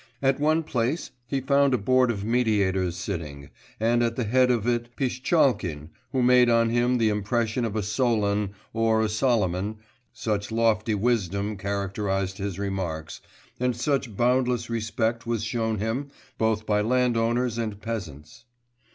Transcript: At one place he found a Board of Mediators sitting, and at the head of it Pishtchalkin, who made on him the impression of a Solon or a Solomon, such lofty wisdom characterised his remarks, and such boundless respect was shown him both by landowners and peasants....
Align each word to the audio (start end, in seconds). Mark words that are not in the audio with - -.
At 0.19 0.39
one 0.39 0.63
place 0.63 1.11
he 1.27 1.41
found 1.41 1.75
a 1.75 1.77
Board 1.77 2.09
of 2.09 2.23
Mediators 2.23 2.95
sitting, 2.97 3.51
and 3.79 4.01
at 4.01 4.15
the 4.15 4.23
head 4.23 4.49
of 4.49 4.65
it 4.65 4.95
Pishtchalkin, 4.95 5.89
who 6.11 6.23
made 6.23 6.49
on 6.49 6.71
him 6.71 6.97
the 6.97 7.09
impression 7.09 7.65
of 7.65 7.75
a 7.75 7.83
Solon 7.83 8.55
or 8.73 9.03
a 9.03 9.07
Solomon, 9.09 9.77
such 10.11 10.51
lofty 10.51 10.95
wisdom 10.95 11.55
characterised 11.55 12.39
his 12.39 12.57
remarks, 12.57 13.21
and 13.59 13.75
such 13.75 14.17
boundless 14.17 14.71
respect 14.71 15.27
was 15.27 15.43
shown 15.43 15.77
him 15.77 16.07
both 16.39 16.65
by 16.65 16.81
landowners 16.81 17.59
and 17.59 17.79
peasants.... 17.79 18.45